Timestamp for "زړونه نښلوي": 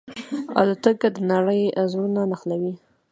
1.91-2.73